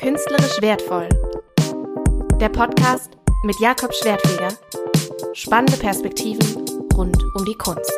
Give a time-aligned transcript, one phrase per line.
[0.00, 1.08] Künstlerisch wertvoll.
[2.40, 3.10] Der Podcast
[3.44, 4.48] mit Jakob Schwertfeger.
[5.34, 6.64] Spannende Perspektiven
[6.96, 7.92] rund um die Kunst.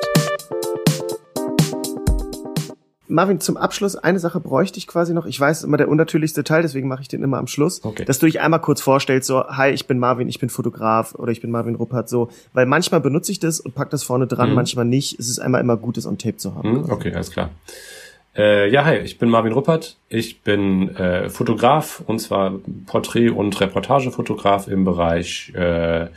[3.08, 5.26] Marvin, zum Abschluss eine Sache bräuchte ich quasi noch.
[5.26, 7.84] Ich weiß, es ist immer der unnatürlichste Teil, deswegen mache ich den immer am Schluss.
[7.84, 8.04] Okay.
[8.04, 11.32] Dass du dich einmal kurz vorstellst, so, hi, ich bin Marvin, ich bin Fotograf oder
[11.32, 12.30] ich bin Marvin Ruppert, so.
[12.52, 14.54] Weil manchmal benutze ich das und pack das vorne dran, Mhm.
[14.54, 15.18] manchmal nicht.
[15.18, 16.84] Es ist einmal immer gut, das on Tape zu haben.
[16.84, 17.50] Hm, okay, alles klar.
[18.40, 19.98] Äh, ja, hi, ich bin Marvin Ruppert.
[20.08, 22.54] Ich bin äh, Fotograf und zwar
[22.86, 26.08] Porträt- und Reportagefotograf im Bereich äh,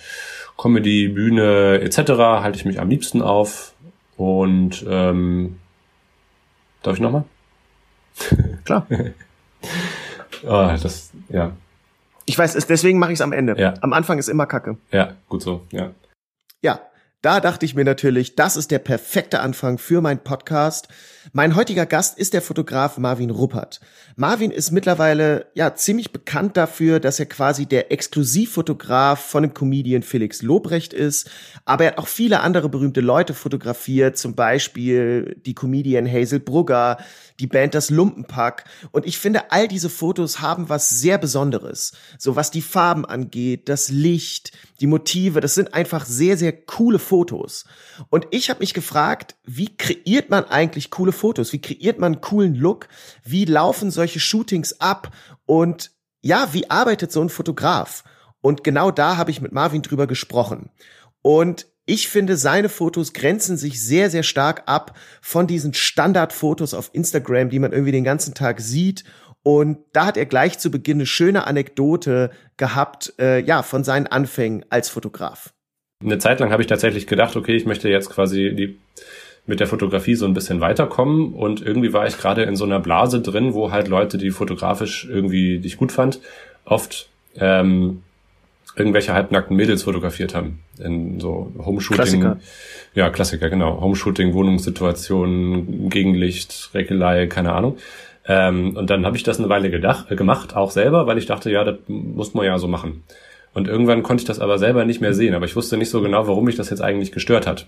[0.58, 2.12] Comedy, Bühne etc.
[2.41, 3.73] halte ich mich am liebsten auf.
[4.16, 5.59] Und ähm,
[6.81, 7.26] darf ich nochmal?
[8.66, 8.88] Klar.
[10.45, 11.53] Ah, das, ja,
[12.26, 13.55] Ich weiß, es, deswegen mache ich es am Ende.
[13.58, 13.76] Ja.
[13.80, 14.76] Am Anfang ist immer Kacke.
[14.92, 15.92] ja, gut so, ja.
[16.62, 16.81] Ja,
[17.23, 20.90] da dachte ich mir natürlich, das ist der perfekte Anfang für meinen Podcast.
[21.31, 23.80] Mein heutiger Gast ist der Fotograf Marvin Ruppert.
[24.18, 30.03] Marvin ist mittlerweile ja ziemlich bekannt dafür, dass er quasi der Exklusivfotograf von dem Comedian
[30.03, 31.31] Felix Lobrecht ist,
[31.64, 36.98] aber er hat auch viele andere berühmte Leute fotografiert, zum Beispiel die Comedian Hazel Brugger,
[37.39, 38.66] die Band Das Lumpenpack.
[38.92, 41.94] Und ich finde, all diese Fotos haben was sehr Besonderes.
[42.17, 47.00] So was die Farben angeht, das Licht, die Motive, das sind einfach sehr, sehr coole
[47.00, 47.12] Fotos.
[48.09, 51.53] Und ich habe mich gefragt, wie kreiert man eigentlich coole Fotos?
[51.53, 52.88] Wie kreiert man einen coolen Look?
[53.23, 55.11] Wie laufen solche Shootings ab?
[55.45, 58.03] Und ja, wie arbeitet so ein Fotograf?
[58.42, 60.70] Und genau da habe ich mit Marvin drüber gesprochen.
[61.22, 66.89] Und ich finde, seine Fotos grenzen sich sehr, sehr stark ab von diesen Standardfotos auf
[66.94, 69.03] Instagram, die man irgendwie den ganzen Tag sieht.
[69.44, 74.08] Und da hat er gleich zu Beginn eine schöne Anekdote gehabt, äh, ja, von seinen
[74.08, 75.53] Anfängen als Fotograf.
[76.04, 78.78] Eine Zeit lang habe ich tatsächlich gedacht, okay, ich möchte jetzt quasi die
[79.46, 82.80] mit der Fotografie so ein bisschen weiterkommen und irgendwie war ich gerade in so einer
[82.80, 86.22] Blase drin, wo halt Leute, die fotografisch irgendwie dich gut fand,
[86.64, 88.04] oft ähm,
[88.76, 92.22] irgendwelche halbnackten Mädels fotografiert haben in so Homeshooting.
[92.22, 92.39] Klassiker.
[92.95, 93.82] Ja, Klassiker, genau.
[93.82, 97.77] Homeshooting, Wohnungssituationen, Gegenlicht, Reckelei, keine Ahnung.
[98.26, 101.26] Ähm, und dann habe ich das eine Weile gedacht, äh, gemacht, auch selber, weil ich
[101.26, 103.04] dachte, ja, das muss man ja so machen.
[103.53, 106.02] Und irgendwann konnte ich das aber selber nicht mehr sehen, aber ich wusste nicht so
[106.02, 107.67] genau, warum mich das jetzt eigentlich gestört hat.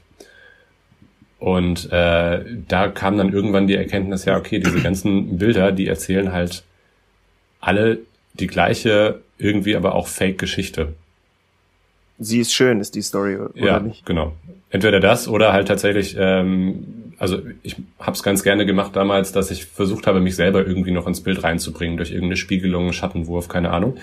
[1.39, 6.31] Und äh, da kam dann irgendwann die Erkenntnis, ja, okay, diese ganzen Bilder, die erzählen
[6.31, 6.63] halt
[7.59, 7.99] alle
[8.33, 10.93] die gleiche, irgendwie aber auch Fake-Geschichte.
[12.17, 14.05] Sie ist schön, ist die Story, oder ja, nicht?
[14.05, 14.33] genau.
[14.69, 19.49] Entweder das oder halt tatsächlich, ähm, also ich habe es ganz gerne gemacht damals, dass
[19.49, 23.71] ich versucht habe, mich selber irgendwie noch ins Bild reinzubringen durch irgendeine Spiegelung, Schattenwurf, keine
[23.71, 23.97] Ahnung,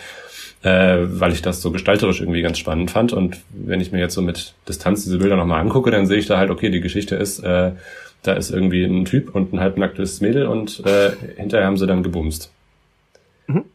[0.64, 3.12] äh, weil ich das so gestalterisch irgendwie ganz spannend fand.
[3.12, 6.26] Und wenn ich mir jetzt so mit Distanz diese Bilder nochmal angucke, dann sehe ich
[6.26, 7.70] da halt, okay, die Geschichte ist, äh,
[8.24, 12.02] da ist irgendwie ein Typ und ein halbnacktes Mädel und äh, hinterher haben sie dann
[12.02, 12.50] gebumst.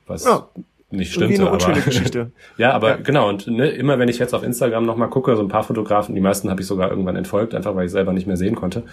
[0.08, 0.50] Was Ja,
[0.90, 2.96] nicht eine aber ja, aber Ja.
[2.98, 6.16] genau, und ne, immer wenn ich jetzt auf Instagram nochmal gucke, so ein paar Fotografen,
[6.16, 8.84] die meisten habe ich sogar irgendwann entfolgt, einfach weil ich selber nicht mehr sehen konnte.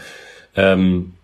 [0.54, 1.15] Ähm,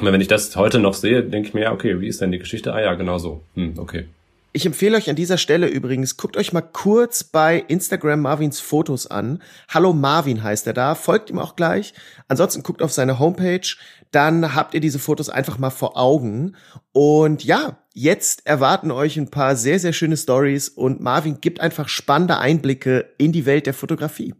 [0.00, 2.38] wenn ich das heute noch sehe, denke ich mir, ja, okay, wie ist denn die
[2.38, 2.72] Geschichte?
[2.72, 3.42] Ah ja, genau so.
[3.54, 4.06] Hm, okay.
[4.52, 9.06] Ich empfehle euch an dieser Stelle übrigens, guckt euch mal kurz bei Instagram Marvins Fotos
[9.06, 9.42] an.
[9.68, 11.92] Hallo Marvin heißt er da, folgt ihm auch gleich.
[12.28, 13.76] Ansonsten guckt auf seine Homepage,
[14.10, 16.56] dann habt ihr diese Fotos einfach mal vor Augen.
[16.92, 21.88] Und ja, jetzt erwarten euch ein paar sehr, sehr schöne Stories und Marvin gibt einfach
[21.88, 24.34] spannende Einblicke in die Welt der Fotografie.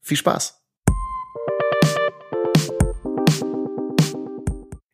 [0.00, 0.58] Viel Spaß!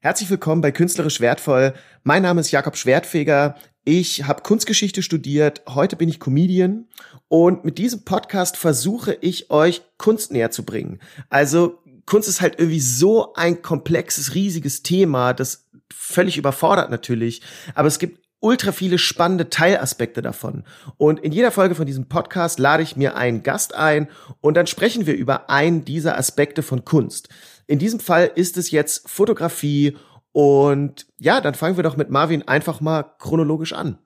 [0.04, 1.72] Herzlich willkommen bei Künstlerisch Wertvoll.
[2.02, 3.56] Mein Name ist Jakob Schwertfeger.
[3.84, 5.62] Ich habe Kunstgeschichte studiert.
[5.66, 6.88] Heute bin ich Comedian.
[7.28, 11.00] Und mit diesem Podcast versuche ich euch Kunst näher zu bringen.
[11.30, 17.40] Also Kunst ist halt irgendwie so ein komplexes, riesiges Thema, das völlig überfordert natürlich.
[17.74, 20.64] Aber es gibt ultra viele spannende Teilaspekte davon.
[20.98, 24.08] Und in jeder Folge von diesem Podcast lade ich mir einen Gast ein
[24.42, 27.30] und dann sprechen wir über einen dieser Aspekte von Kunst.
[27.66, 29.96] In diesem Fall ist es jetzt Fotografie
[30.32, 33.98] und ja, dann fangen wir doch mit Marvin einfach mal chronologisch an.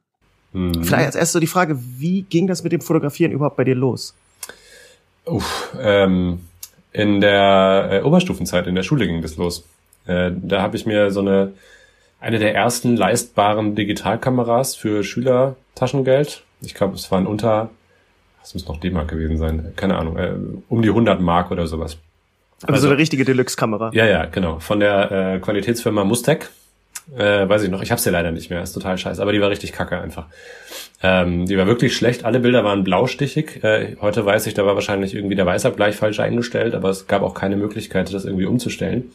[0.53, 0.85] Hm.
[0.85, 3.75] Vielleicht als erstes so die Frage, wie ging das mit dem Fotografieren überhaupt bei dir
[3.75, 4.15] los?
[5.25, 6.41] Uff, ähm,
[6.93, 9.65] in der äh, Oberstufenzeit in der Schule ging das los.
[10.07, 11.53] Äh, da habe ich mir so eine
[12.21, 16.43] eine der ersten leistbaren Digitalkameras für Schüler Taschengeld.
[16.61, 17.71] Ich glaube, es waren unter,
[18.43, 20.35] es muss noch D-Mark gewesen sein, keine Ahnung, äh,
[20.69, 21.99] um die 100 Mark oder sowas.
[22.63, 23.91] Also, Also- so eine richtige Deluxe-Kamera.
[23.95, 24.59] Ja, ja, genau.
[24.59, 26.51] Von der äh, Qualitätsfirma Mustec.
[27.17, 29.41] Äh, weiß ich noch, ich hab's ja leider nicht mehr, ist total scheiße, aber die
[29.41, 30.27] war richtig kacke einfach.
[31.03, 33.65] Ähm, die war wirklich schlecht, alle Bilder waren blaustichig.
[33.65, 37.23] Äh, heute weiß ich, da war wahrscheinlich irgendwie der Weißabgleich falsch eingestellt, aber es gab
[37.23, 39.11] auch keine Möglichkeit, das irgendwie umzustellen.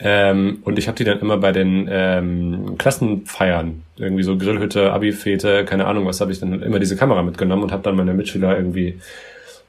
[0.00, 5.64] Ähm, und ich habe die dann immer bei den ähm, Klassenfeiern, irgendwie so Grillhütte, Abi-Fete,
[5.64, 8.54] keine Ahnung, was habe ich dann immer diese Kamera mitgenommen und habe dann meine Mitschüler
[8.54, 9.00] irgendwie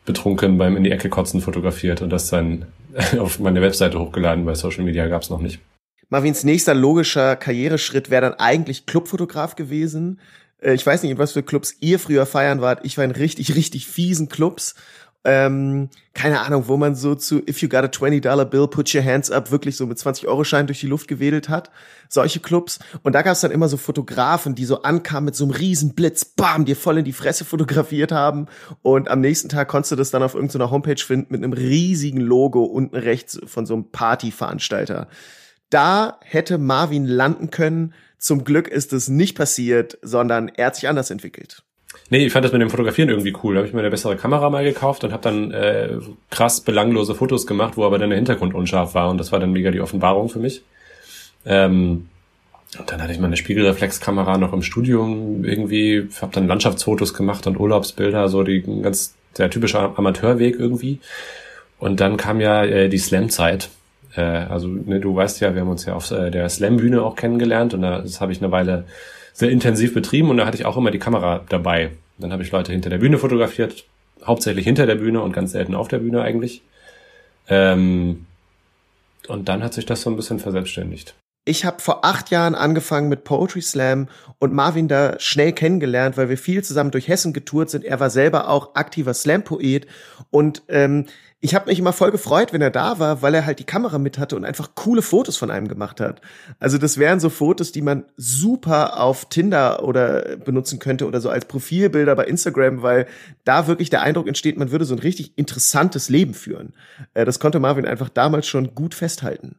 [0.05, 2.65] betrunken beim in die Ecke kotzen fotografiert und das dann
[3.19, 4.45] auf meine Webseite hochgeladen.
[4.45, 5.59] Bei Social Media gab's noch nicht.
[6.09, 10.19] Marvins nächster logischer Karriereschritt wäre dann eigentlich Clubfotograf gewesen.
[10.61, 12.81] Äh, ich weiß nicht, in was für Clubs ihr früher feiern wart.
[12.83, 14.75] Ich war in richtig, richtig fiesen Clubs
[15.25, 19.03] ähm, keine Ahnung, wo man so zu If you got a 20 Bill, put your
[19.03, 21.71] hands up, wirklich so mit 20-Euro-Schein durch die Luft gewedelt hat.
[22.09, 22.79] Solche Clubs.
[23.01, 25.95] Und da gab es dann immer so Fotografen, die so ankamen mit so einem riesen
[25.95, 28.45] Blitz, bam, dir voll in die Fresse fotografiert haben.
[28.83, 32.21] Und am nächsten Tag konntest du das dann auf irgendeiner Homepage finden mit einem riesigen
[32.21, 35.07] Logo unten rechts von so einem Partyveranstalter.
[35.71, 37.93] Da hätte Marvin landen können.
[38.19, 41.63] Zum Glück ist es nicht passiert, sondern er hat sich anders entwickelt.
[42.09, 43.55] Nee, ich fand das mit dem Fotografieren irgendwie cool.
[43.55, 45.89] Da habe ich mir eine bessere Kamera mal gekauft und habe dann äh,
[46.29, 49.09] krass belanglose Fotos gemacht, wo aber dann der Hintergrund unscharf war.
[49.09, 50.63] Und das war dann mega die Offenbarung für mich.
[51.45, 52.09] Ähm,
[52.77, 57.47] und dann hatte ich mal eine Spiegelreflexkamera noch im Studium irgendwie, habe dann Landschaftsfotos gemacht
[57.47, 60.99] und Urlaubsbilder, so die ganz der typische Amateurweg irgendwie.
[61.79, 63.69] Und dann kam ja äh, die Slam-Zeit.
[64.15, 67.15] Äh, also ne, du weißt ja, wir haben uns ja auf äh, der Slam-Bühne auch
[67.15, 68.85] kennengelernt und da, habe ich eine Weile
[69.35, 71.91] sehr intensiv betrieben und da hatte ich auch immer die Kamera dabei.
[72.17, 73.83] Dann habe ich Leute hinter der Bühne fotografiert,
[74.25, 76.61] hauptsächlich hinter der Bühne und ganz selten auf der Bühne eigentlich.
[77.49, 78.25] Ähm,
[79.27, 81.15] und dann hat sich das so ein bisschen verselbstständigt.
[81.43, 84.07] Ich habe vor acht Jahren angefangen mit Poetry Slam
[84.39, 87.83] und Marvin da schnell kennengelernt, weil wir viel zusammen durch Hessen getourt sind.
[87.83, 89.85] Er war selber auch aktiver Slam-Poet
[90.31, 91.07] und ähm,
[91.45, 93.99] ich habe mich immer voll gefreut, wenn er da war, weil er halt die Kamera
[93.99, 96.19] mit hatte und einfach coole Fotos von einem gemacht hat.
[96.59, 101.29] Also das wären so Fotos, die man super auf Tinder oder benutzen könnte oder so
[101.29, 103.05] als Profilbilder bei Instagram, weil
[103.43, 106.73] da wirklich der Eindruck entsteht, man würde so ein richtig interessantes Leben führen.
[107.13, 109.55] Äh, das konnte Marvin einfach damals schon gut festhalten.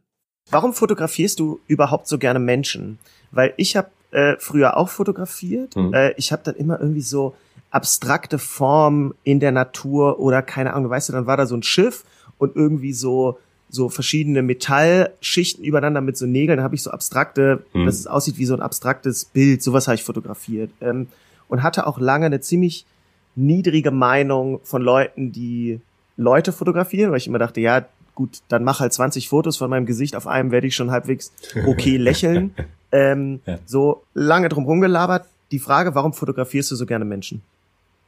[0.51, 2.99] Warum fotografierst du überhaupt so gerne Menschen?
[3.31, 5.77] Weil ich habe äh, früher auch fotografiert.
[5.77, 5.95] Mhm.
[5.95, 7.37] Äh, ich habe dann immer irgendwie so
[7.71, 11.63] abstrakte Form in der Natur oder keine Ahnung, weißt du, dann war da so ein
[11.63, 12.05] Schiff
[12.39, 17.65] und irgendwie so so verschiedene Metallschichten übereinander mit so Nägeln, da habe ich so abstrakte,
[17.73, 17.87] mhm.
[17.87, 21.09] dass es aussieht wie so ein abstraktes Bild, sowas habe ich fotografiert ähm,
[21.49, 22.87] und hatte auch lange eine ziemlich
[23.35, 25.81] niedrige Meinung von Leuten, die
[26.17, 27.85] Leute fotografieren, weil ich immer dachte, ja,
[28.15, 31.33] gut, dann mach halt 20 Fotos von meinem Gesicht, auf einem werde ich schon halbwegs
[31.67, 32.55] okay lächeln.
[32.93, 33.59] ähm, ja.
[33.67, 35.27] So lange drum rumgelabert.
[35.51, 37.43] Die Frage, warum fotografierst du so gerne Menschen?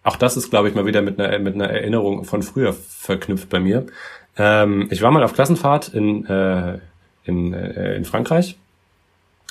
[0.03, 3.49] Auch das ist, glaube ich, mal wieder mit einer, mit einer Erinnerung von früher verknüpft
[3.49, 3.87] bei mir.
[4.37, 6.79] Ähm, ich war mal auf Klassenfahrt in, äh,
[7.25, 8.57] in, äh, in Frankreich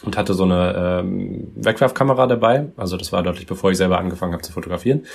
[0.04, 2.68] und hatte so eine ähm, Wegwerfkamera dabei.
[2.78, 5.06] Also das war deutlich bevor ich selber angefangen habe zu fotografieren.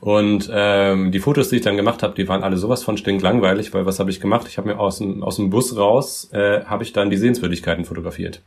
[0.00, 3.72] Und ähm, die Fotos, die ich dann gemacht habe, die waren alle sowas von stinklangweilig,
[3.72, 4.46] weil was habe ich gemacht?
[4.48, 7.84] Ich habe mir aus dem, aus dem Bus raus, äh, habe ich dann die Sehenswürdigkeiten
[7.84, 8.42] fotografiert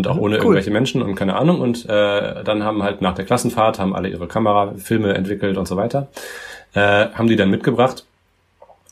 [0.00, 0.42] und auch ohne cool.
[0.42, 1.60] irgendwelche Menschen und keine Ahnung.
[1.60, 5.76] Und äh, dann haben halt nach der Klassenfahrt haben alle ihre Kamerafilme entwickelt und so
[5.76, 6.08] weiter,
[6.72, 8.06] äh, haben die dann mitgebracht.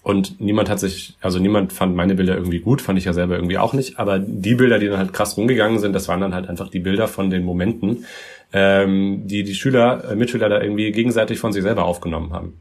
[0.03, 3.37] Und niemand hat sich, also niemand fand meine Bilder irgendwie gut, fand ich ja selber
[3.37, 3.99] irgendwie auch nicht.
[3.99, 6.79] Aber die Bilder, die dann halt krass rumgegangen sind, das waren dann halt einfach die
[6.79, 8.05] Bilder von den Momenten,
[8.53, 12.61] ähm, die die Schüler, äh, Mitschüler da irgendwie gegenseitig von sich selber aufgenommen haben.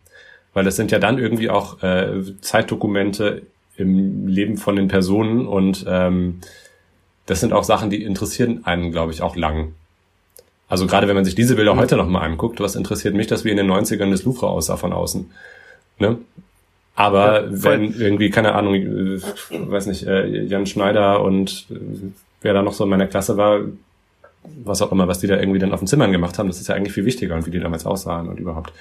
[0.53, 3.41] Weil das sind ja dann irgendwie auch äh, Zeitdokumente
[3.75, 6.39] im Leben von den Personen und ähm,
[7.27, 9.74] das sind auch Sachen, die interessieren einen, glaube ich, auch lang.
[10.68, 11.80] Also gerade wenn man sich diese Bilder mhm.
[11.80, 14.92] heute nochmal anguckt, was interessiert mich, dass wie in den 90ern das Louvre aussah von
[14.92, 15.30] außen.
[15.99, 16.18] Ne?
[16.95, 19.21] Aber ja, wenn irgendwie, keine Ahnung, äh,
[19.52, 21.75] weiß nicht, äh, Jan Schneider und äh,
[22.42, 23.61] wer da noch so in meiner Klasse war,
[24.63, 26.68] was auch immer, was die da irgendwie dann auf den Zimmern gemacht haben, das ist
[26.68, 28.73] ja eigentlich viel wichtiger und wie die damals aussahen und überhaupt.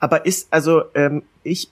[0.00, 1.70] Aber ist, also ähm, ich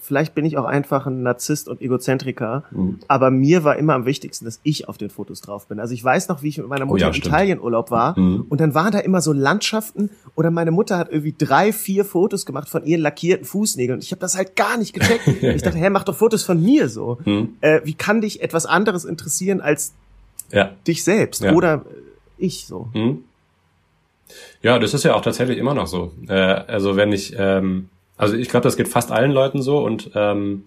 [0.00, 2.98] vielleicht bin ich auch einfach ein Narzisst und Egozentriker, mhm.
[3.08, 5.80] aber mir war immer am wichtigsten, dass ich auf den Fotos drauf bin.
[5.80, 8.46] Also ich weiß noch, wie ich mit meiner Mutter oh ja, im Italienurlaub war mhm.
[8.48, 12.46] und dann waren da immer so Landschaften oder meine Mutter hat irgendwie drei, vier Fotos
[12.46, 15.26] gemacht von ihren lackierten Fußnägeln und ich habe das halt gar nicht gecheckt.
[15.42, 17.18] ich dachte, hä, mach doch Fotos von mir so.
[17.24, 17.54] Mhm.
[17.60, 19.94] Äh, wie kann dich etwas anderes interessieren als
[20.52, 20.70] ja.
[20.86, 21.52] dich selbst ja.
[21.52, 21.84] oder
[22.38, 22.88] ich so?
[22.94, 23.24] Mhm.
[24.62, 26.12] Ja, das ist ja auch tatsächlich immer noch so.
[26.28, 27.88] Äh, also wenn ich ähm
[28.20, 30.64] also ich glaube, das geht fast allen Leuten so und ähm,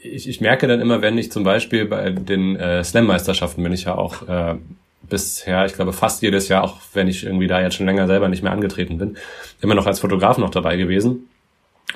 [0.00, 3.84] ich, ich merke dann immer, wenn ich zum Beispiel bei den äh, Slam-Meisterschaften bin ich
[3.84, 4.54] ja auch äh,
[5.02, 8.28] bisher, ich glaube fast jedes Jahr, auch wenn ich irgendwie da jetzt schon länger selber
[8.28, 9.16] nicht mehr angetreten bin,
[9.60, 11.28] immer noch als Fotograf noch dabei gewesen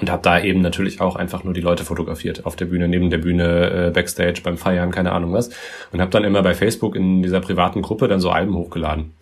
[0.00, 3.08] und habe da eben natürlich auch einfach nur die Leute fotografiert auf der Bühne, neben
[3.08, 5.50] der Bühne, äh, backstage, beim Feiern, keine Ahnung was
[5.92, 9.12] und habe dann immer bei Facebook in dieser privaten Gruppe dann so Alben hochgeladen.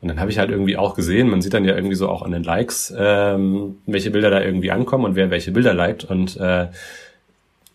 [0.00, 2.22] Und dann habe ich halt irgendwie auch gesehen, man sieht dann ja irgendwie so auch
[2.22, 6.04] an den Likes, ähm, welche Bilder da irgendwie ankommen und wer welche Bilder liked.
[6.04, 6.68] Und äh,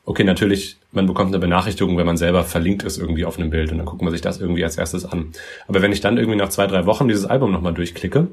[0.06, 3.72] okay, natürlich, man bekommt eine Benachrichtigung, wenn man selber verlinkt ist irgendwie auf einem Bild
[3.72, 5.32] und dann guckt man sich das irgendwie als erstes an.
[5.68, 8.28] Aber wenn ich dann irgendwie nach zwei, drei Wochen dieses Album nochmal durchklicke,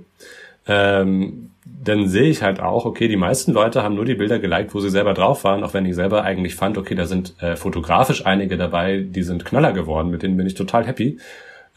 [0.66, 4.74] ähm, dann sehe ich halt auch, okay, die meisten Leute haben nur die Bilder geliked,
[4.74, 7.56] wo sie selber drauf waren, auch wenn ich selber eigentlich fand, okay, da sind äh,
[7.56, 11.18] fotografisch einige dabei, die sind Knaller geworden, mit denen bin ich total happy.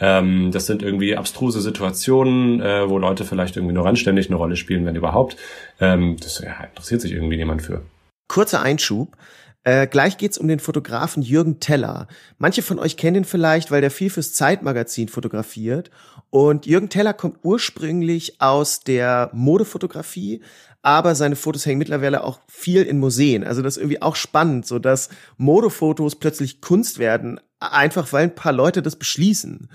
[0.01, 4.57] Ähm, das sind irgendwie abstruse Situationen, äh, wo Leute vielleicht irgendwie nur randständig eine Rolle
[4.57, 5.37] spielen, wenn überhaupt.
[5.79, 7.83] Ähm, das ja, interessiert sich irgendwie niemand für.
[8.27, 9.15] Kurzer Einschub.
[9.63, 12.07] Äh, gleich geht's um den Fotografen Jürgen Teller.
[12.39, 15.91] Manche von euch kennen ihn vielleicht, weil der viel fürs Zeitmagazin fotografiert.
[16.31, 20.41] Und Jürgen Teller kommt ursprünglich aus der Modefotografie,
[20.81, 23.43] aber seine Fotos hängen mittlerweile auch viel in Museen.
[23.43, 28.35] Also das ist irgendwie auch spannend, so dass Modefotos plötzlich Kunst werden, einfach weil ein
[28.35, 29.69] paar Leute das beschließen.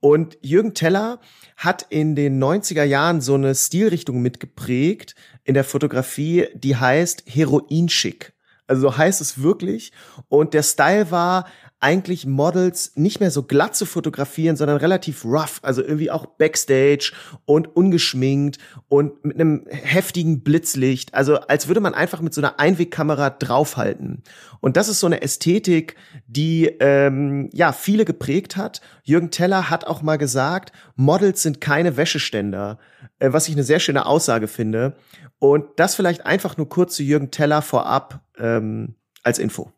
[0.00, 1.20] Und Jürgen Teller
[1.56, 8.32] hat in den 90er Jahren so eine Stilrichtung mitgeprägt in der Fotografie, die heißt Heroinschick.
[8.66, 9.92] Also so heißt es wirklich.
[10.28, 11.46] Und der Style war
[11.82, 17.12] eigentlich Models nicht mehr so glatt zu fotografieren, sondern relativ rough, also irgendwie auch backstage
[17.44, 18.58] und ungeschminkt
[18.88, 24.22] und mit einem heftigen Blitzlicht, also als würde man einfach mit so einer Einwegkamera draufhalten.
[24.60, 25.96] Und das ist so eine Ästhetik,
[26.26, 28.80] die ähm, ja viele geprägt hat.
[29.02, 32.78] Jürgen Teller hat auch mal gesagt, Models sind keine Wäscheständer,
[33.18, 34.94] äh, was ich eine sehr schöne Aussage finde.
[35.40, 39.72] Und das vielleicht einfach nur kurz zu Jürgen Teller vorab ähm, als Info.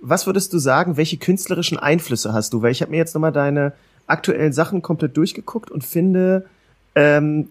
[0.00, 2.62] Was würdest du sagen, welche künstlerischen Einflüsse hast du?
[2.62, 3.72] Weil ich habe mir jetzt nochmal deine
[4.06, 6.46] aktuellen Sachen komplett durchgeguckt und finde,
[6.94, 7.50] ähm,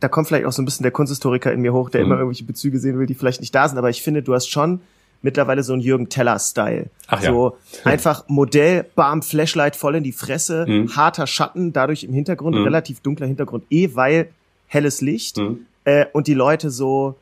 [0.00, 2.06] da kommt vielleicht auch so ein bisschen der Kunsthistoriker in mir hoch, der mhm.
[2.06, 4.48] immer irgendwelche Bezüge sehen will, die vielleicht nicht da sind, aber ich finde, du hast
[4.48, 4.80] schon
[5.22, 6.90] mittlerweile so einen Jürgen Teller-Style.
[7.10, 7.20] Ja.
[7.20, 10.94] So einfach Modell, bam, Flashlight voll in die Fresse, mhm.
[10.94, 12.62] harter Schatten, dadurch im Hintergrund, mhm.
[12.62, 14.28] relativ dunkler Hintergrund, eh, weil
[14.68, 15.66] helles Licht mhm.
[15.84, 17.16] äh, und die Leute so,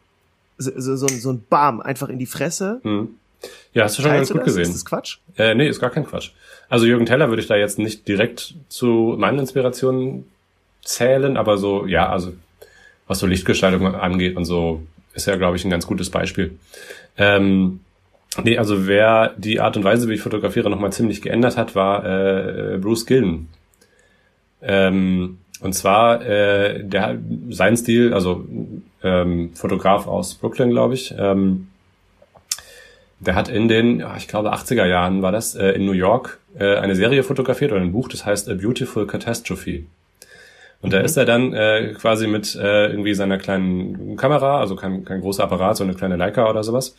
[0.59, 2.81] so, so, so ein Bam einfach in die Fresse.
[3.73, 4.45] Ja, hast du schon Teilst ganz gut das?
[4.47, 4.63] gesehen.
[4.63, 5.19] Ist das Quatsch?
[5.37, 6.31] Äh, nee, ist gar kein Quatsch.
[6.69, 10.25] Also Jürgen Teller würde ich da jetzt nicht direkt zu meinen Inspirationen
[10.83, 12.33] zählen, aber so, ja, also
[13.07, 14.83] was so Lichtgestaltung angeht und so,
[15.15, 16.59] ist ja, glaube ich, ein ganz gutes Beispiel.
[17.17, 17.81] Ähm,
[18.43, 22.05] nee, also wer die Art und Weise, wie ich fotografiere, nochmal ziemlich geändert hat, war
[22.05, 23.49] äh, Bruce Gillen.
[24.63, 27.19] Ähm, und zwar äh, der
[27.51, 28.45] sein Stil, also
[29.03, 31.69] ähm, Fotograf aus Brooklyn, glaube ich, ähm,
[33.19, 36.77] der hat in den, ich glaube, 80er Jahren war das, äh, in New York äh,
[36.77, 39.85] eine Serie fotografiert oder ein Buch, das heißt A Beautiful Catastrophe.
[40.83, 41.05] Und da mhm.
[41.05, 45.45] ist er dann äh, quasi mit äh, irgendwie seiner kleinen Kamera, also kein, kein großer
[45.45, 46.95] Apparat, so eine kleine Leica oder sowas,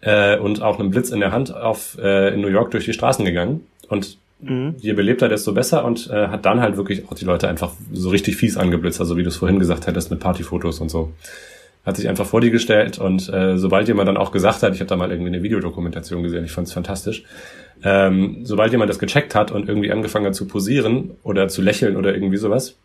[0.00, 2.92] äh, und auch einem Blitz in der Hand auf äh, in New York durch die
[2.92, 3.66] Straßen gegangen.
[3.88, 4.76] Und mhm.
[4.78, 8.10] je belebter, desto besser und äh, hat dann halt wirklich auch die Leute einfach so
[8.10, 11.12] richtig fies angeblitzt, also wie du es vorhin gesagt hättest mit Partyfotos und so
[11.84, 14.80] hat sich einfach vor die gestellt und äh, sobald jemand dann auch gesagt hat, ich
[14.80, 17.24] habe da mal irgendwie eine Videodokumentation gesehen, ich fand es fantastisch,
[17.82, 21.96] ähm, sobald jemand das gecheckt hat und irgendwie angefangen hat zu posieren oder zu lächeln
[21.96, 22.76] oder irgendwie sowas,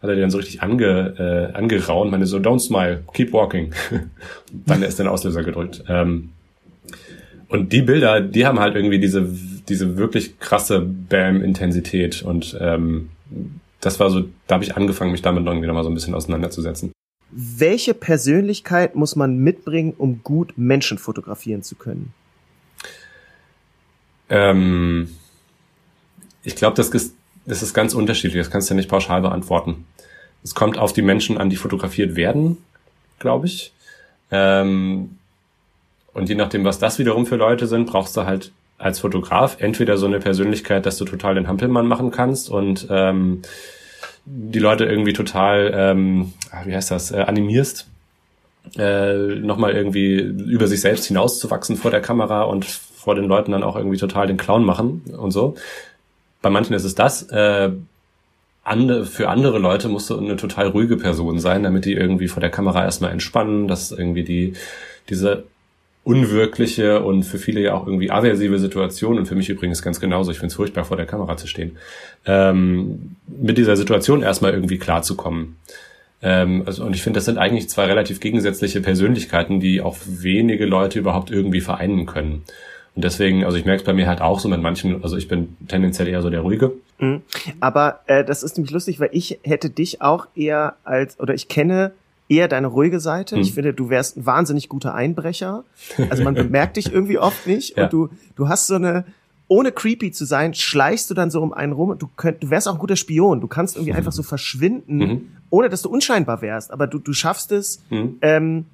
[0.00, 3.74] hat er den so richtig ange, äh, angeraunt, meine so, don't smile, keep walking.
[4.66, 5.84] dann ist der Auslöser gedrückt.
[5.88, 6.30] Ähm,
[7.48, 9.26] und die Bilder, die haben halt irgendwie diese,
[9.68, 13.10] diese wirklich krasse Bam-Intensität und ähm,
[13.80, 16.92] das war so, da habe ich angefangen, mich damit irgendwie nochmal so ein bisschen auseinanderzusetzen.
[17.30, 22.14] Welche Persönlichkeit muss man mitbringen, um gut Menschen fotografieren zu können?
[24.30, 25.14] Ähm,
[26.42, 27.14] ich glaube, das ist,
[27.46, 28.40] das ist ganz unterschiedlich.
[28.40, 29.84] Das kannst du nicht pauschal beantworten.
[30.42, 32.58] Es kommt auf die Menschen an, die fotografiert werden,
[33.18, 33.72] glaube ich.
[34.30, 35.18] Ähm,
[36.14, 39.98] und je nachdem, was das wiederum für Leute sind, brauchst du halt als Fotograf entweder
[39.98, 43.42] so eine Persönlichkeit, dass du total den Hampelmann machen kannst und ähm,
[44.30, 47.88] die Leute irgendwie total, ähm, ah, wie heißt das, äh, animierst,
[48.76, 53.62] äh, nochmal irgendwie über sich selbst hinauszuwachsen vor der Kamera und vor den Leuten dann
[53.62, 55.54] auch irgendwie total den Clown machen und so.
[56.42, 57.22] Bei manchen ist es das.
[57.30, 57.70] Äh,
[58.64, 62.40] ande, für andere Leute musst du eine total ruhige Person sein, damit die irgendwie vor
[62.40, 64.52] der Kamera erstmal entspannen, dass irgendwie die
[65.08, 65.44] diese
[66.08, 70.30] unwirkliche und für viele ja auch irgendwie aversive Situation und für mich übrigens ganz genauso.
[70.30, 71.76] Ich finde es furchtbar, vor der Kamera zu stehen.
[72.24, 75.56] Ähm, mit dieser Situation erstmal irgendwie klarzukommen.
[76.22, 80.64] Ähm, also, und ich finde, das sind eigentlich zwei relativ gegensätzliche Persönlichkeiten, die auch wenige
[80.64, 82.42] Leute überhaupt irgendwie vereinen können.
[82.94, 85.28] Und deswegen, also ich merke es bei mir halt auch so mit manchen, also ich
[85.28, 86.72] bin tendenziell eher so der Ruhige.
[87.00, 87.20] Mhm.
[87.60, 91.48] Aber äh, das ist nämlich lustig, weil ich hätte dich auch eher als, oder ich
[91.48, 91.92] kenne
[92.28, 93.36] eher deine ruhige Seite.
[93.36, 93.42] Hm.
[93.42, 95.64] Ich finde, du wärst ein wahnsinnig guter Einbrecher.
[96.10, 97.84] Also man bemerkt dich irgendwie oft nicht ja.
[97.84, 99.04] und du, du hast so eine,
[99.48, 102.50] ohne creepy zu sein, schleichst du dann so um einen rum und du könnt, du
[102.50, 103.40] wärst auch ein guter Spion.
[103.40, 103.98] Du kannst irgendwie mhm.
[103.98, 105.28] einfach so verschwinden, mhm.
[105.50, 106.70] ohne dass du unscheinbar wärst.
[106.70, 108.18] Aber du, du schaffst es, mhm.
[108.20, 108.66] ähm,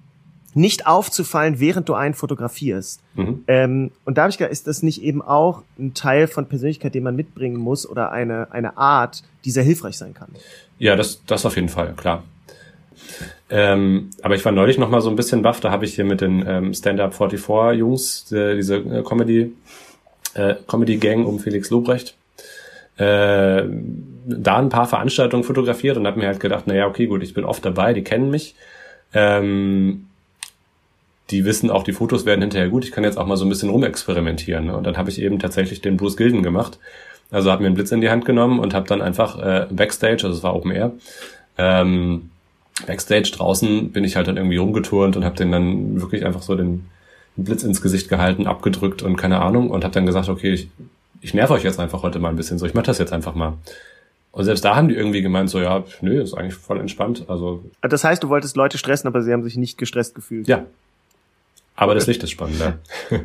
[0.56, 3.00] nicht aufzufallen, während du einen fotografierst.
[3.14, 3.44] Mhm.
[3.48, 6.94] Ähm, und da habe ich gedacht, ist das nicht eben auch ein Teil von Persönlichkeit,
[6.94, 10.28] den man mitbringen muss oder eine, eine Art, die sehr hilfreich sein kann?
[10.78, 12.22] Ja, das, das auf jeden Fall, klar.
[13.56, 16.04] Ähm, aber ich war neulich noch mal so ein bisschen baff, da habe ich hier
[16.04, 19.52] mit den ähm, Stand-Up 44 Jungs, äh, diese äh, Comedy,
[20.34, 22.16] äh, Comedy Gang um Felix Lobrecht,
[22.96, 23.62] äh,
[24.26, 27.44] da ein paar Veranstaltungen fotografiert und habe mir halt gedacht, naja, okay, gut, ich bin
[27.44, 28.56] oft dabei, die kennen mich.
[29.12, 30.06] Ähm,
[31.30, 32.84] die wissen auch, die Fotos werden hinterher gut.
[32.84, 34.70] Ich kann jetzt auch mal so ein bisschen rumexperimentieren.
[34.70, 36.80] Und dann habe ich eben tatsächlich den Bruce Gilden gemacht.
[37.30, 40.24] Also habe mir einen Blitz in die Hand genommen und habe dann einfach äh, Backstage,
[40.24, 40.92] also es war Open Air,
[41.56, 42.30] ähm,
[42.86, 46.54] Backstage draußen bin ich halt dann irgendwie rumgeturnt und habe den dann wirklich einfach so
[46.56, 46.86] den
[47.36, 50.68] Blitz ins Gesicht gehalten, abgedrückt und keine Ahnung und habe dann gesagt, okay, ich,
[51.20, 53.34] ich nerv euch jetzt einfach heute mal ein bisschen so, ich mach das jetzt einfach
[53.34, 53.54] mal.
[54.32, 57.24] Und selbst da haben die irgendwie gemeint, so ja, nö, ist eigentlich voll entspannt.
[57.28, 60.48] Also das heißt, du wolltest Leute stressen, aber sie haben sich nicht gestresst gefühlt.
[60.48, 60.66] Ja.
[61.76, 62.78] Aber das Licht ist spannend, ja.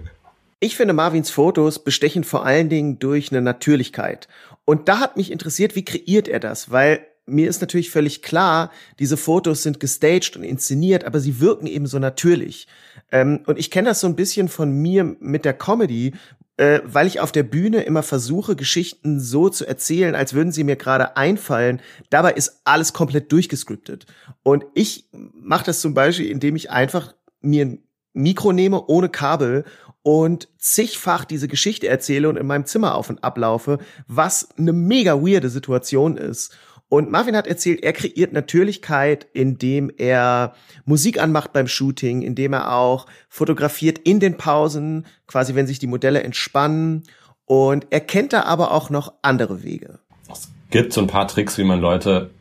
[0.61, 4.27] Ich finde Marvins Fotos bestechen vor allen Dingen durch eine Natürlichkeit.
[4.65, 6.69] Und da hat mich interessiert, wie kreiert er das?
[6.69, 6.99] Weil
[7.29, 11.88] mir ist natürlich völlig klar, diese Fotos sind gestaged und inszeniert, aber sie wirken eben
[11.88, 12.67] so natürlich.
[13.12, 16.13] Ähm, und ich kenne das so ein bisschen von mir mit der Comedy,
[16.57, 20.65] äh, weil ich auf der Bühne immer versuche, Geschichten so zu erzählen, als würden sie
[20.65, 21.81] mir gerade einfallen.
[22.09, 24.05] Dabei ist alles komplett durchgescriptet.
[24.43, 27.83] Und ich mache das zum Beispiel, indem ich einfach mir ein
[28.13, 29.63] Mikro nehme ohne Kabel
[30.01, 35.21] und zigfach diese Geschichte erzähle und in meinem Zimmer auf und ablaufe, was eine mega
[35.21, 36.57] weirde Situation ist.
[36.89, 40.55] Und Marvin hat erzählt, er kreiert Natürlichkeit, indem er
[40.86, 45.88] Musik anmacht beim Shooting, indem er auch fotografiert in den Pausen, quasi wenn sich die
[45.88, 47.03] Modelle entspannen.
[47.46, 50.00] Und er kennt da aber auch noch andere Wege.
[50.31, 52.31] Es gibt so ein paar Tricks, wie man Leute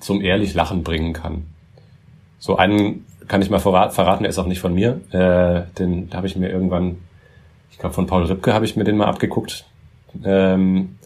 [0.00, 1.46] zum ehrlich Lachen bringen kann.
[2.40, 5.00] So einen kann ich mal verraten, der ist auch nicht von mir.
[5.12, 6.98] Äh, den habe ich mir irgendwann,
[7.70, 9.64] ich glaube von Paul Ripke habe ich mir den mal abgeguckt.
[10.24, 10.96] Ähm,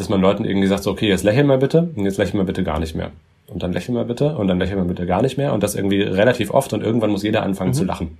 [0.00, 2.46] dass man Leuten irgendwie sagt, so, okay, jetzt lächel mal bitte und jetzt lächel mal
[2.46, 3.10] bitte gar nicht mehr.
[3.46, 5.74] Und dann lächel mal bitte und dann lächel mal bitte gar nicht mehr und das
[5.74, 7.74] irgendwie relativ oft und irgendwann muss jeder anfangen mhm.
[7.74, 8.18] zu lachen.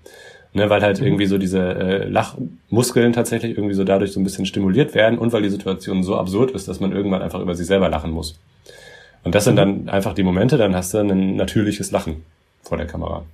[0.53, 1.07] Ne, weil halt mhm.
[1.07, 5.33] irgendwie so diese äh, Lachmuskeln tatsächlich irgendwie so dadurch so ein bisschen stimuliert werden und
[5.33, 8.37] weil die Situation so absurd ist, dass man irgendwann einfach über sich selber lachen muss.
[9.23, 9.59] Und das sind mhm.
[9.59, 12.25] dann einfach die Momente, dann hast du ein natürliches Lachen
[12.63, 13.25] vor der Kamera.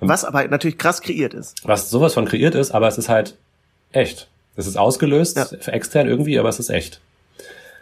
[0.00, 1.56] Und was aber natürlich krass kreiert ist.
[1.66, 3.36] Was sowas von kreiert ist, aber es ist halt
[3.92, 4.28] echt.
[4.56, 5.46] Es ist ausgelöst, ja.
[5.72, 7.00] extern irgendwie, aber es ist echt.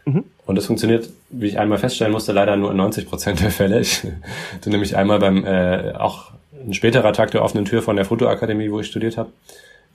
[0.08, 0.24] Mhm.
[0.46, 3.80] Und das funktioniert, wie ich einmal feststellen musste, leider nur in 90 Prozent der Fälle.
[3.80, 4.02] Ich
[4.64, 6.32] bin nämlich einmal beim, äh, auch
[6.66, 9.30] ein späterer Tag der offenen Tür von der Fotoakademie, wo ich studiert habe.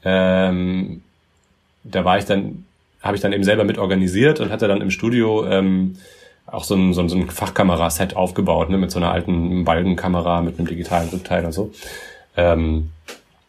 [0.05, 1.01] Ähm,
[1.83, 2.65] da war ich dann,
[3.01, 5.97] habe ich dann eben selber mit organisiert und hatte dann im Studio ähm,
[6.45, 10.41] auch so ein, so ein, so ein Fachkameraset aufgebaut, ne, mit so einer alten Balkenkamera,
[10.41, 11.71] mit einem digitalen Rückteil und so.
[12.37, 12.91] Ähm,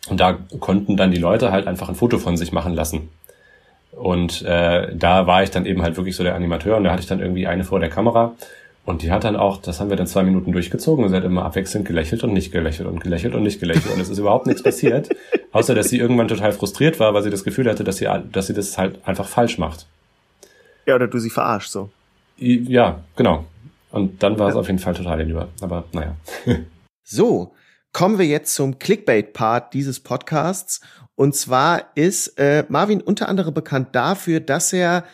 [0.09, 3.11] und da konnten dann die Leute halt einfach ein Foto von sich machen lassen.
[3.97, 7.03] Und äh, da war ich dann eben halt wirklich so der Animateur und da hatte
[7.03, 8.35] ich dann irgendwie eine vor der Kamera.
[8.85, 11.25] Und die hat dann auch, das haben wir dann zwei Minuten durchgezogen und sie hat
[11.25, 13.95] immer abwechselnd gelächelt und nicht gelächelt und gelächelt und nicht gelächelt.
[13.95, 15.09] Und es ist überhaupt nichts passiert,
[15.53, 18.49] außer dass sie irgendwann total frustriert war, weil sie das Gefühl hatte, dass sie, dass
[18.49, 19.87] sie das halt einfach falsch macht.
[20.87, 21.91] Ja, oder du sie verarschst so.
[22.37, 23.47] Ja, genau.
[23.91, 25.49] Und dann war es auf jeden Fall total hinüber.
[25.63, 26.17] Aber naja.
[27.05, 27.55] so,
[27.93, 30.83] kommen wir jetzt zum Clickbait-Part dieses Podcasts.
[31.17, 35.05] Und zwar ist äh, Marvin unter anderem bekannt dafür, dass er,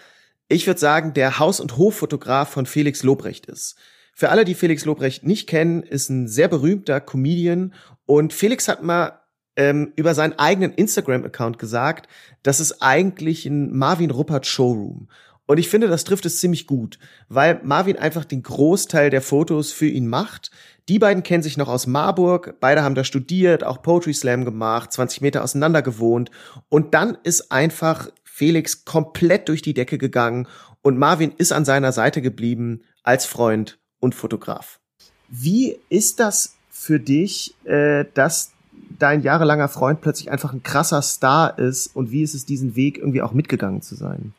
[0.49, 3.77] ich würde sagen, der Haus- und Hoffotograf von Felix Lobrecht ist.
[4.15, 7.75] Für alle, die Felix Lobrecht nicht kennen, ist ein sehr berühmter Comedian.
[8.07, 9.21] Und Felix hat mal
[9.57, 12.09] ähm, über seinen eigenen Instagram-Account gesagt,
[12.43, 15.09] das ist eigentlich ein Marvin Ruppert Showroom.
[15.47, 19.73] Und ich finde, das trifft es ziemlich gut, weil Marvin einfach den Großteil der Fotos
[19.73, 20.51] für ihn macht.
[20.91, 24.91] Die beiden kennen sich noch aus Marburg, beide haben da studiert, auch Poetry Slam gemacht,
[24.91, 26.33] 20 Meter auseinander gewohnt.
[26.69, 30.49] Und dann ist einfach Felix komplett durch die Decke gegangen
[30.83, 34.81] und Marvin ist an seiner Seite geblieben als Freund und Fotograf.
[35.29, 38.51] Wie ist das für dich, äh, dass
[38.99, 42.99] dein jahrelanger Freund plötzlich einfach ein krasser Star ist und wie ist es, diesen Weg
[42.99, 44.35] irgendwie auch mitgegangen zu sein?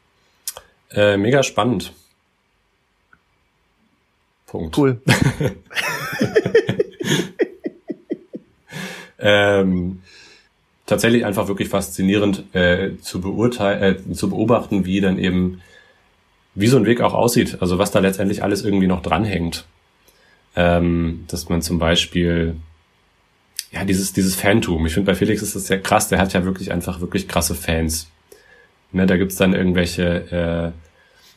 [0.90, 1.94] Äh, mega spannend.
[4.48, 4.78] Punkt.
[4.78, 5.02] Cool.
[9.20, 10.02] ähm,
[10.86, 15.62] tatsächlich einfach wirklich faszinierend äh, zu beurteilen, äh, zu beobachten, wie dann eben,
[16.56, 17.58] wie so ein Weg auch aussieht.
[17.62, 19.66] Also was da letztendlich alles irgendwie noch dranhängt.
[20.54, 22.58] Ähm, dass man zum Beispiel
[23.72, 24.86] ja, dieses, dieses Fantum.
[24.86, 26.10] Ich finde, bei Felix ist das sehr krass.
[26.10, 28.10] Der hat ja wirklich einfach wirklich krasse Fans.
[28.92, 30.74] Ne, da gibt's dann irgendwelche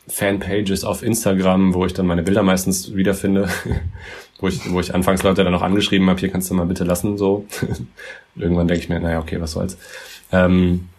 [0.07, 3.49] Fanpages auf Instagram, wo ich dann meine Bilder meistens wiederfinde,
[4.39, 6.83] wo ich, wo ich anfangs Leute dann noch angeschrieben habe, hier kannst du mal bitte
[6.83, 7.45] lassen, so.
[8.35, 9.77] Irgendwann denke ich mir, naja, okay, was soll's.
[10.31, 10.89] Ähm,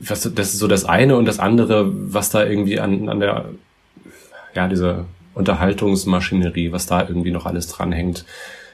[0.00, 3.46] was, das ist so das eine und das andere, was da irgendwie an, an der,
[4.54, 8.24] ja, diese Unterhaltungsmaschinerie, was da irgendwie noch alles dranhängt,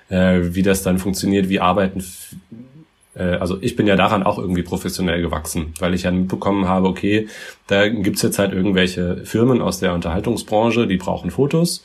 [0.09, 2.05] äh, wie das dann funktioniert, wie arbeiten
[3.23, 7.29] also ich bin ja daran auch irgendwie professionell gewachsen, weil ich ja mitbekommen habe, okay,
[7.67, 11.85] da gibt's jetzt halt irgendwelche Firmen aus der Unterhaltungsbranche, die brauchen Fotos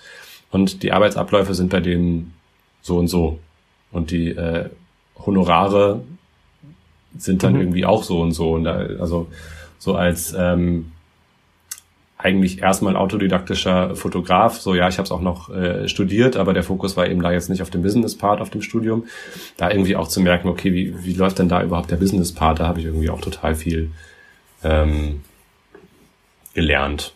[0.52, 2.34] und die Arbeitsabläufe sind bei denen
[2.82, 3.39] so und so.
[3.91, 4.69] Und die äh,
[5.26, 6.02] Honorare
[7.17, 7.62] sind dann mhm.
[7.62, 8.54] irgendwie auch so und so.
[8.54, 9.28] Und da, also
[9.80, 10.91] so als ähm,
[12.26, 14.60] eigentlich erstmal autodidaktischer Fotograf.
[14.60, 17.32] So, ja, ich habe es auch noch äh, studiert, aber der Fokus war eben da
[17.32, 19.06] jetzt nicht auf dem Business-Part, auf dem Studium.
[19.58, 22.60] Da irgendwie auch zu merken, okay, wie, wie läuft denn da überhaupt der Business-Part?
[22.60, 23.92] Da habe ich irgendwie auch total viel
[24.64, 25.22] ähm,
[26.56, 27.14] gelernt.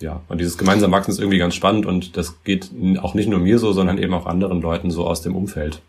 [0.00, 3.38] Ja, und dieses gemeinsam Wachsen ist irgendwie ganz spannend und das geht auch nicht nur
[3.38, 5.80] mir so, sondern eben auch anderen Leuten so aus dem Umfeld.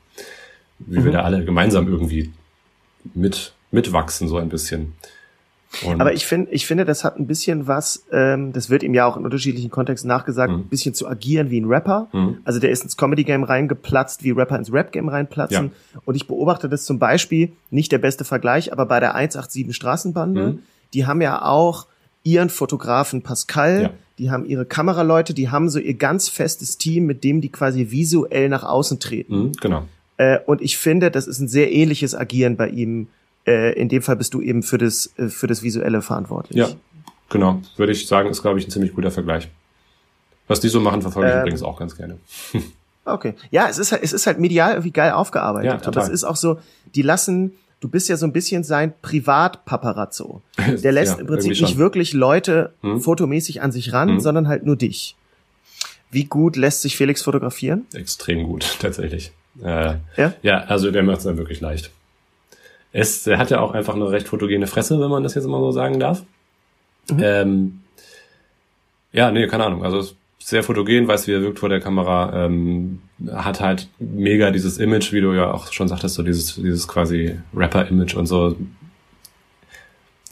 [0.80, 1.06] Wie mhm.
[1.06, 2.32] wir da alle gemeinsam irgendwie
[3.13, 4.94] mit, mitwachsen, so ein bisschen.
[5.86, 8.93] Und Aber ich finde, ich finde, das hat ein bisschen was, ähm, das wird ihm
[8.93, 10.60] ja auch in unterschiedlichen Kontexten nachgesagt, mhm.
[10.60, 12.07] ein bisschen zu agieren wie ein Rapper.
[12.12, 12.38] Mhm.
[12.43, 15.71] Also der ist ins Comedy-Game reingeplatzt, wie Rapper ins Rap-Game reinplatzen.
[15.93, 16.01] Ja.
[16.05, 20.47] Und ich beobachte das zum Beispiel, nicht der beste Vergleich, aber bei der 187 Straßenbande,
[20.47, 20.60] mhm.
[20.93, 21.88] die haben ja auch
[22.23, 23.89] ihren Fotografen Pascal, ja.
[24.19, 27.91] die haben ihre Kameraleute, die haben so ihr ganz festes Team, mit dem die quasi
[27.91, 29.43] visuell nach außen treten.
[29.43, 29.84] Mhm, genau.
[30.17, 33.07] Äh, und ich finde, das ist ein sehr ähnliches Agieren bei ihm
[33.45, 36.58] äh, in dem Fall bist du eben für das, äh, für das Visuelle verantwortlich.
[36.58, 36.69] Ja,
[37.30, 37.62] genau.
[37.77, 39.49] Würde ich sagen, ist, glaube ich, ein ziemlich guter Vergleich.
[40.47, 42.17] Was die so machen, verfolge ich ähm, übrigens auch ganz gerne.
[43.06, 43.36] okay.
[43.51, 45.71] Ja, es ist halt, es ist halt medial irgendwie geil aufgearbeitet.
[45.71, 46.04] Ja, total.
[46.04, 46.60] Aber es ist auch so,
[46.93, 50.41] die lassen, du bist ja so ein bisschen sein Privatpaparazzo.
[50.84, 53.01] Der lässt ja, im Prinzip nicht wirklich Leute hm?
[53.01, 54.19] fotomäßig an sich ran, hm?
[54.19, 55.15] sondern halt nur dich.
[56.12, 57.86] Wie gut lässt sich Felix fotografieren?
[57.93, 59.32] Extrem gut, tatsächlich.
[59.63, 60.34] Äh, ja?
[60.41, 61.91] ja, also der macht es dann wirklich leicht.
[62.93, 65.60] Es er hat ja auch einfach eine recht fotogene Fresse, wenn man das jetzt mal
[65.60, 66.23] so sagen darf.
[67.10, 67.19] Mhm.
[67.21, 67.80] Ähm,
[69.13, 69.84] ja, nee, keine Ahnung.
[69.84, 73.01] Also sehr fotogen, weiß, wie er wirkt vor der Kamera, ähm,
[73.32, 77.38] hat halt mega dieses Image, wie du ja auch schon sagtest, so dieses, dieses quasi
[77.54, 78.56] Rapper-Image und so.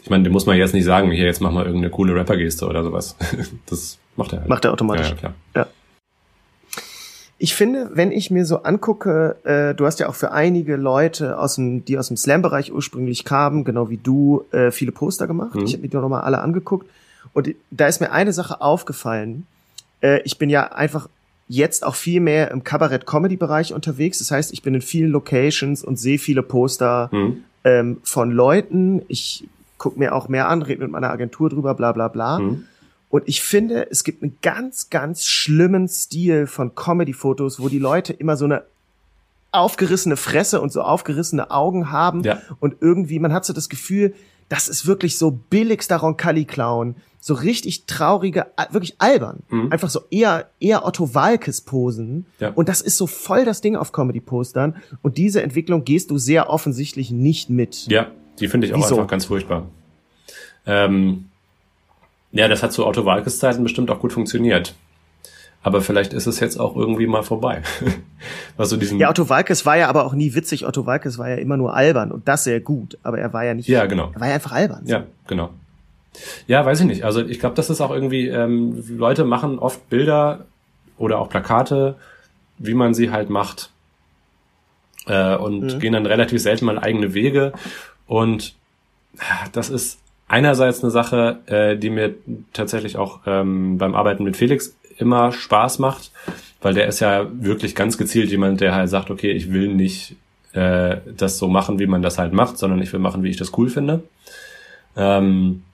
[0.02, 2.66] Ich meine, dem muss man jetzt nicht sagen, hier, jetzt mach mal irgendeine coole Rapper-Geste
[2.66, 3.16] oder sowas.
[3.66, 4.48] das macht er halt.
[4.48, 5.08] Macht er automatisch.
[5.08, 5.34] Ja, ja klar.
[5.54, 5.66] Ja
[7.42, 11.38] ich finde, wenn ich mir so angucke, äh, du hast ja auch für einige Leute
[11.38, 15.54] aus dem, die aus dem Slam-Bereich ursprünglich kamen, genau wie du, äh, viele Poster gemacht.
[15.54, 15.64] Mhm.
[15.64, 16.86] Ich habe mir die nochmal alle angeguckt.
[17.32, 19.46] Und da ist mir eine Sache aufgefallen.
[20.02, 21.08] Äh, ich bin ja einfach
[21.48, 24.18] jetzt auch viel mehr im Kabarett-Comedy-Bereich unterwegs.
[24.18, 27.44] Das heißt, ich bin in vielen Locations und sehe viele Poster mhm.
[27.64, 29.00] ähm, von Leuten.
[29.08, 29.48] Ich
[29.78, 32.38] gucke mir auch mehr an, rede mit meiner Agentur drüber, bla bla bla.
[32.38, 32.66] Mhm.
[33.10, 38.12] Und ich finde, es gibt einen ganz, ganz schlimmen Stil von Comedy-Fotos, wo die Leute
[38.12, 38.62] immer so eine
[39.52, 42.22] aufgerissene Fresse und so aufgerissene Augen haben.
[42.22, 42.40] Ja.
[42.60, 44.14] Und irgendwie, man hat so das Gefühl,
[44.48, 46.94] das ist wirklich so billigster Roncalli-Clown.
[47.18, 49.40] So richtig traurige, wirklich albern.
[49.48, 49.72] Mhm.
[49.72, 52.26] Einfach so eher, eher Otto Walkes-Posen.
[52.38, 52.50] Ja.
[52.50, 54.76] Und das ist so voll das Ding auf Comedy-Postern.
[55.02, 57.86] Und diese Entwicklung gehst du sehr offensichtlich nicht mit.
[57.88, 58.94] Ja, die finde ich auch Wieso?
[58.96, 59.66] einfach ganz furchtbar.
[60.64, 61.29] Ähm,
[62.32, 64.74] ja, das hat zu Otto Walkes Zeiten bestimmt auch gut funktioniert.
[65.62, 67.62] Aber vielleicht ist es jetzt auch irgendwie mal vorbei.
[68.56, 70.66] Was so diesen ja, Otto Walkes war ja aber auch nie witzig.
[70.66, 72.96] Otto Walkes war ja immer nur albern und das sehr gut.
[73.02, 73.68] Aber er war ja nicht.
[73.68, 74.10] Ja, genau.
[74.14, 74.84] Er war ja einfach albern.
[74.86, 75.50] Ja, genau.
[76.46, 77.04] Ja, weiß ich nicht.
[77.04, 80.46] Also ich glaube, das ist auch irgendwie, ähm, Leute machen oft Bilder
[80.96, 81.96] oder auch Plakate,
[82.58, 83.70] wie man sie halt macht.
[85.06, 85.78] Äh, und mhm.
[85.78, 87.52] gehen dann relativ selten mal eigene Wege.
[88.06, 88.54] Und
[89.52, 89.98] das ist
[90.30, 92.14] einerseits eine Sache, äh, die mir
[92.52, 96.12] tatsächlich auch ähm, beim Arbeiten mit Felix immer Spaß macht,
[96.62, 100.14] weil der ist ja wirklich ganz gezielt jemand, der halt sagt, okay, ich will nicht
[100.52, 103.38] äh, das so machen, wie man das halt macht, sondern ich will machen, wie ich
[103.38, 104.04] das cool finde.
[104.96, 105.64] Ähm,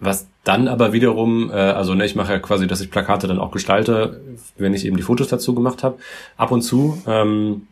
[0.00, 3.38] was dann aber wiederum, äh, also ne, ich mache ja quasi, dass ich Plakate dann
[3.38, 4.20] auch gestalte,
[4.58, 5.98] wenn ich eben die Fotos dazu gemacht habe.
[6.36, 7.68] Ab und zu ähm,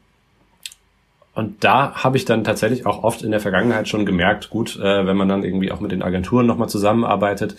[1.35, 5.07] und da habe ich dann tatsächlich auch oft in der Vergangenheit schon gemerkt, gut, äh,
[5.07, 7.57] wenn man dann irgendwie auch mit den Agenturen nochmal zusammenarbeitet,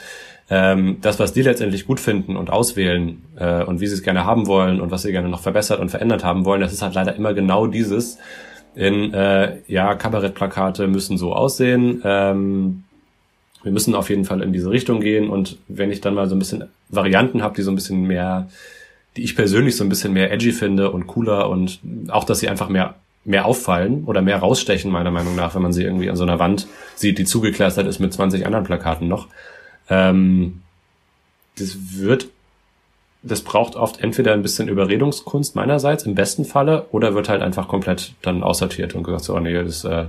[0.50, 4.26] ähm, das, was die letztendlich gut finden und auswählen äh, und wie sie es gerne
[4.26, 6.94] haben wollen und was sie gerne noch verbessert und verändert haben wollen, das ist halt
[6.94, 8.18] leider immer genau dieses
[8.76, 12.84] in, äh, ja, Kabarettplakate müssen so aussehen, ähm,
[13.64, 15.30] wir müssen auf jeden Fall in diese Richtung gehen.
[15.30, 18.50] Und wenn ich dann mal so ein bisschen Varianten habe, die so ein bisschen mehr,
[19.18, 21.80] die ich persönlich so ein bisschen mehr edgy finde und cooler und
[22.10, 25.74] auch, dass sie einfach mehr mehr auffallen oder mehr rausstechen, meiner Meinung nach, wenn man
[25.74, 29.28] sie irgendwie an so einer Wand sieht, die zugekleistert ist mit 20 anderen Plakaten noch.
[29.90, 30.62] Ähm,
[31.58, 32.30] das wird,
[33.22, 37.68] das braucht oft entweder ein bisschen Überredungskunst meinerseits, im besten Falle, oder wird halt einfach
[37.68, 40.06] komplett dann aussortiert und gesagt, so, nee, das äh,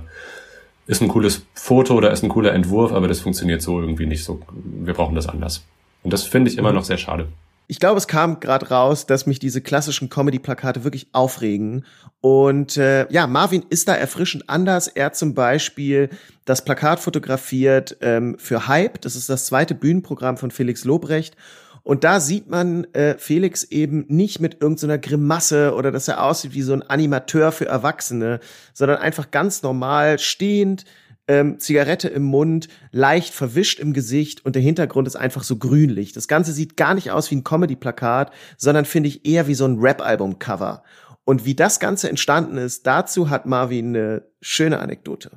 [0.87, 4.23] ist ein cooles Foto oder ist ein cooler Entwurf, aber das funktioniert so irgendwie nicht
[4.23, 4.41] so.
[4.53, 5.63] Wir brauchen das anders.
[6.01, 6.77] Und das finde ich immer mhm.
[6.77, 7.27] noch sehr schade.
[7.67, 11.85] Ich glaube, es kam gerade raus, dass mich diese klassischen Comedy-Plakate wirklich aufregen.
[12.21, 14.87] Und äh, ja, Marvin ist da erfrischend anders.
[14.87, 16.09] Er zum Beispiel
[16.45, 19.01] das Plakat fotografiert ähm, für Hype.
[19.01, 21.35] Das ist das zweite Bühnenprogramm von Felix Lobrecht.
[21.83, 26.23] Und da sieht man äh, Felix eben nicht mit irgendeiner so Grimasse oder dass er
[26.23, 28.39] aussieht wie so ein Animateur für Erwachsene,
[28.73, 30.85] sondern einfach ganz normal stehend,
[31.27, 36.11] ähm, Zigarette im Mund, leicht verwischt im Gesicht und der Hintergrund ist einfach so grünlich.
[36.11, 39.65] Das Ganze sieht gar nicht aus wie ein Comedy-Plakat, sondern finde ich eher wie so
[39.65, 40.83] ein Rap-Album-Cover.
[41.25, 45.31] Und wie das Ganze entstanden ist, dazu hat Marvin eine schöne Anekdote.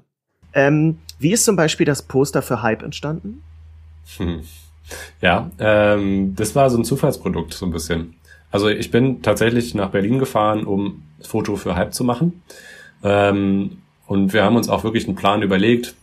[0.53, 3.43] Ähm, wie ist zum Beispiel das Poster für Hype entstanden?
[4.17, 4.43] Hm.
[5.21, 8.15] Ja, ähm, das war so ein Zufallsprodukt, so ein bisschen.
[8.51, 12.43] Also ich bin tatsächlich nach Berlin gefahren, um Foto für Hype zu machen.
[13.03, 15.95] Ähm, und wir haben uns auch wirklich einen Plan überlegt,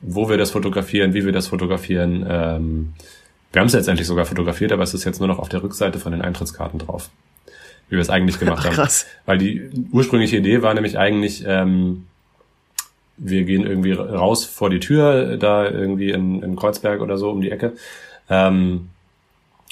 [0.00, 2.24] wo wir das fotografieren, wie wir das fotografieren.
[2.28, 2.92] Ähm,
[3.52, 5.98] wir haben es letztendlich sogar fotografiert, aber es ist jetzt nur noch auf der Rückseite
[5.98, 7.10] von den Eintrittskarten drauf,
[7.88, 8.74] wie wir es eigentlich gemacht haben.
[8.74, 9.06] Krass.
[9.26, 12.06] Weil die ursprüngliche Idee war nämlich eigentlich, ähm,
[13.16, 17.40] wir gehen irgendwie raus vor die Tür, da irgendwie in, in Kreuzberg oder so um
[17.40, 17.72] die Ecke
[18.28, 18.90] ähm,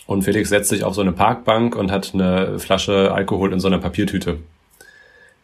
[0.07, 3.69] und Felix setzt sich auf so eine Parkbank und hat eine Flasche Alkohol in so
[3.69, 4.39] einer Papiertüte,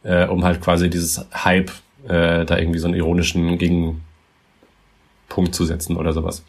[0.05, 1.73] äh, um halt quasi dieses Hype
[2.09, 4.03] äh, da irgendwie so einen ironischen Gegenpunkt
[5.53, 6.45] zu setzen oder sowas.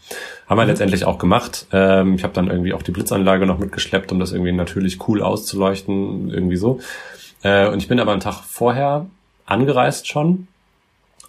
[0.47, 0.69] Haben wir mhm.
[0.69, 1.67] letztendlich auch gemacht.
[1.71, 5.21] Ähm, ich habe dann irgendwie auch die Blitzanlage noch mitgeschleppt, um das irgendwie natürlich cool
[5.21, 6.79] auszuleuchten, irgendwie so.
[7.43, 9.07] Äh, und ich bin aber einen Tag vorher
[9.45, 10.47] angereist schon,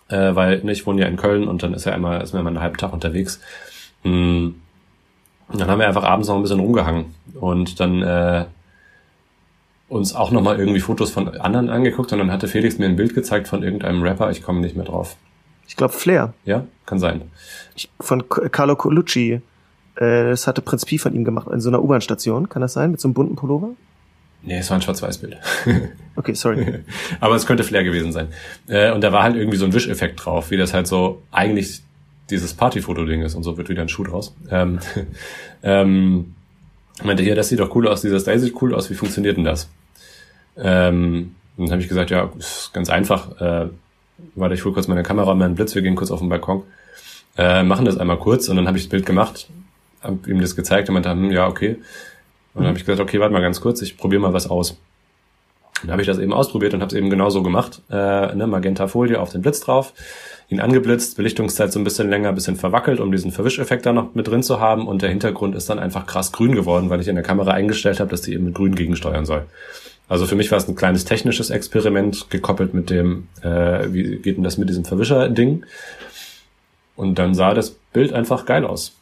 [0.09, 2.41] äh, weil ne, ich wohne ja in Köln und dann ist ja immer, ist mir
[2.41, 3.41] immer einen halben Tag unterwegs.
[4.03, 4.57] Hm
[5.49, 8.47] und dann haben wir einfach abends noch ein bisschen rumgehangen und dann äh,
[9.94, 13.14] uns auch nochmal irgendwie Fotos von anderen angeguckt und dann hatte Felix mir ein Bild
[13.14, 15.16] gezeigt von irgendeinem Rapper, ich komme nicht mehr drauf.
[15.68, 16.35] Ich glaube Flair.
[16.44, 17.22] Ja, kann sein.
[17.76, 19.40] Ich, von Carlo Colucci.
[19.96, 22.48] Äh, das hatte Prinz Pi von ihm gemacht in so einer U-Bahn-Station.
[22.48, 22.90] Kann das sein?
[22.90, 23.70] Mit so einem bunten Pullover?
[24.42, 25.38] Nee, es war ein Schwarz-Weiß-Bild.
[26.16, 26.80] okay, sorry.
[27.20, 28.28] Aber es könnte Flair gewesen sein.
[28.66, 31.80] Äh, und da war halt irgendwie so ein Wischeffekt drauf, wie das halt so eigentlich
[32.30, 34.35] dieses Partyfoto-Ding ist und so wird wieder ein Schuh draus.
[34.50, 34.80] Ähm,
[35.62, 36.35] ähm,
[37.02, 39.44] meinte, hier, das sieht doch cool aus, dieser Style sieht cool aus, wie funktioniert denn
[39.44, 39.68] das?
[40.57, 43.40] Ähm, dann habe ich gesagt, ja, ist ganz einfach.
[43.40, 43.69] Äh,
[44.35, 46.62] warte, ich hole kurz meine Kamera, meinen Blitz, wir gehen kurz auf den Balkon,
[47.37, 49.49] äh, machen das einmal kurz und dann habe ich das Bild gemacht,
[50.03, 51.77] habe ihm das gezeigt und meinte, hm, ja, okay.
[52.55, 54.77] Und dann habe ich gesagt, okay, warte mal ganz kurz, ich probiere mal was aus.
[55.83, 57.83] Dann habe ich das eben ausprobiert und habe es eben genauso gemacht.
[57.90, 59.93] Äh, ne, Magenta-Folie auf den Blitz drauf,
[60.49, 64.29] ihn angeblitzt, Belichtungszeit so ein bisschen länger, bisschen verwackelt, um diesen Verwischeffekt da noch mit
[64.29, 64.87] drin zu haben.
[64.87, 68.01] Und der Hintergrund ist dann einfach krass grün geworden, weil ich in der Kamera eingestellt
[68.01, 69.47] habe, dass die eben mit grün gegensteuern soll.
[70.09, 74.37] Also für mich war es ein kleines technisches Experiment, gekoppelt mit dem, äh, wie geht
[74.37, 75.64] denn das mit diesem Verwischer-Ding.
[76.97, 78.97] Und dann sah das Bild einfach geil aus.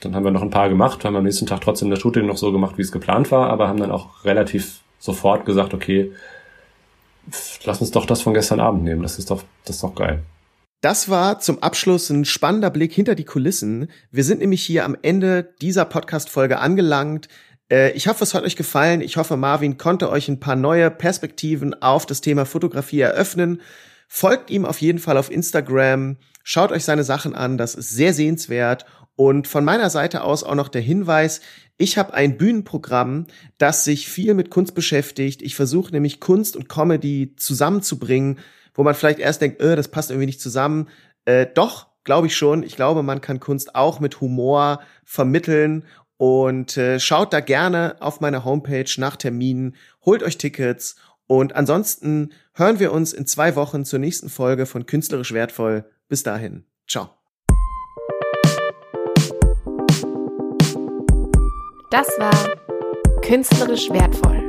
[0.00, 2.36] Dann haben wir noch ein paar gemacht, haben am nächsten Tag trotzdem das Shooting noch
[2.36, 6.12] so gemacht, wie es geplant war, aber haben dann auch relativ sofort gesagt, okay,
[7.64, 9.02] lass uns doch das von gestern Abend nehmen.
[9.02, 10.22] Das ist doch, das ist doch geil.
[10.82, 13.88] Das war zum Abschluss ein spannender Blick hinter die Kulissen.
[14.10, 17.28] Wir sind nämlich hier am Ende dieser Podcast-Folge angelangt.
[17.70, 19.00] Äh, ich hoffe, es hat euch gefallen.
[19.00, 23.60] Ich hoffe, Marvin konnte euch ein paar neue Perspektiven auf das Thema Fotografie eröffnen.
[24.08, 26.16] Folgt ihm auf jeden Fall auf Instagram.
[26.44, 27.58] Schaut euch seine Sachen an.
[27.58, 28.86] Das ist sehr sehenswert.
[29.16, 31.40] Und von meiner Seite aus auch noch der Hinweis,
[31.78, 33.26] ich habe ein Bühnenprogramm,
[33.58, 35.42] das sich viel mit Kunst beschäftigt.
[35.42, 38.38] Ich versuche nämlich Kunst und Comedy zusammenzubringen,
[38.74, 40.88] wo man vielleicht erst denkt, äh, das passt irgendwie nicht zusammen.
[41.24, 42.62] Äh, doch, glaube ich schon.
[42.62, 45.84] Ich glaube, man kann Kunst auch mit Humor vermitteln.
[46.18, 52.32] Und äh, schaut da gerne auf meiner Homepage nach Terminen, holt euch Tickets und ansonsten
[52.54, 55.84] hören wir uns in zwei Wochen zur nächsten Folge von Künstlerisch Wertvoll.
[56.08, 56.64] Bis dahin.
[56.88, 57.10] Ciao.
[61.90, 62.56] Das war
[63.22, 64.45] Künstlerisch Wertvoll